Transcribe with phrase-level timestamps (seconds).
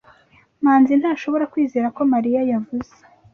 [0.63, 2.93] Manzi ntashobora kwizera ko Mariya yavuze.